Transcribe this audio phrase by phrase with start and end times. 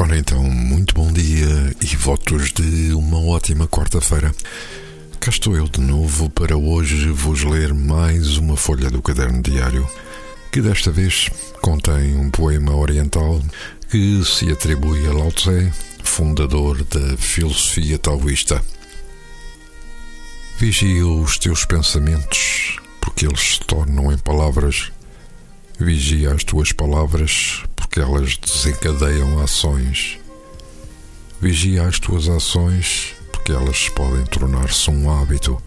[0.00, 4.32] Ora então, muito bom dia e votos de uma ótima quarta-feira.
[5.18, 9.84] Cá estou eu de novo para hoje vos ler mais uma folha do caderno diário,
[10.52, 11.28] que desta vez
[11.60, 13.42] contém um poema oriental
[13.90, 15.72] que se atribui a Lao Tse,
[16.04, 18.62] fundador da filosofia taoísta.
[20.58, 24.92] Vigia os teus pensamentos, porque eles se tornam em palavras.
[25.76, 27.64] Vigia as tuas palavras,
[27.98, 30.18] elas desencadeiam ações.
[31.40, 35.60] Vigia as tuas ações, porque elas podem tornar-se um hábito.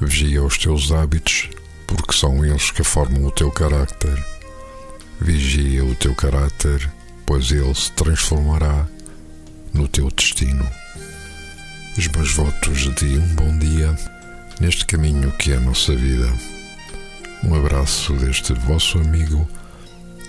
[0.00, 1.48] Vigia os teus hábitos,
[1.86, 4.24] porque são eles que formam o teu carácter.
[5.20, 6.90] Vigia o teu caráter,
[7.24, 8.86] pois ele se transformará
[9.72, 10.68] no teu destino.
[11.96, 13.96] Os meus votos de um bom dia
[14.60, 16.30] neste caminho que é a nossa vida.
[17.42, 19.48] Um abraço deste vosso amigo